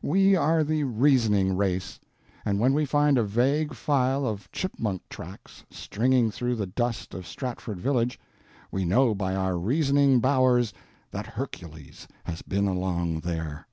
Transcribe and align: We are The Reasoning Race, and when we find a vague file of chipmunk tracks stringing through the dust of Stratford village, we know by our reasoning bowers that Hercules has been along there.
We 0.00 0.34
are 0.34 0.64
The 0.64 0.84
Reasoning 0.84 1.58
Race, 1.58 2.00
and 2.46 2.58
when 2.58 2.72
we 2.72 2.86
find 2.86 3.18
a 3.18 3.22
vague 3.22 3.74
file 3.74 4.26
of 4.26 4.50
chipmunk 4.50 5.02
tracks 5.10 5.62
stringing 5.70 6.30
through 6.30 6.54
the 6.54 6.64
dust 6.66 7.12
of 7.12 7.26
Stratford 7.26 7.80
village, 7.82 8.18
we 8.72 8.86
know 8.86 9.14
by 9.14 9.34
our 9.34 9.58
reasoning 9.58 10.20
bowers 10.20 10.72
that 11.10 11.26
Hercules 11.26 12.08
has 12.24 12.40
been 12.40 12.66
along 12.66 13.20
there. 13.20 13.66